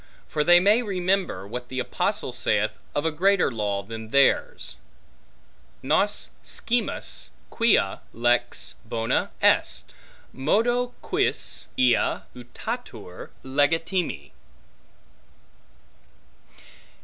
For 0.27 0.43
they 0.43 0.59
may 0.59 0.81
remember, 0.81 1.45
what 1.47 1.69
the 1.69 1.77
apostle 1.77 2.31
saith 2.31 2.79
of 2.95 3.05
a 3.05 3.11
greater 3.11 3.51
law 3.51 3.83
than 3.83 4.09
theirs; 4.09 4.77
Nos 5.83 6.31
scimus 6.43 7.29
quia 7.51 7.99
lex 8.11 8.73
bona 8.83 9.29
est, 9.43 9.93
modo 10.33 10.95
quis 11.03 11.67
ea 11.77 12.21
utatur 12.35 13.29
legitime. 13.43 14.31